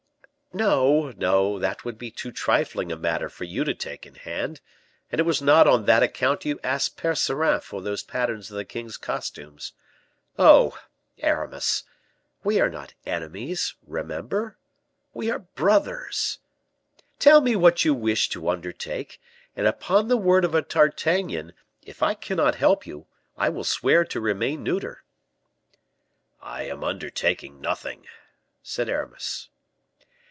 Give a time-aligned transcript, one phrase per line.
[0.53, 4.59] _""No, no; that would be too trifling a matter for you to take in hand,
[5.09, 8.65] and it was not on that account you asked Percerin for those patterns of the
[8.65, 9.71] king's costumes.
[10.37, 10.77] Oh!
[11.19, 11.83] Aramis,
[12.43, 14.57] we are not enemies, remember
[15.13, 16.39] we are brothers.
[17.17, 19.21] Tell me what you wish to undertake,
[19.55, 23.07] and, upon the word of a D'Artagnan, if I cannot help you,
[23.37, 25.05] I will swear to remain neuter."
[26.41, 28.05] "I am undertaking nothing,"
[28.61, 29.47] said Aramis.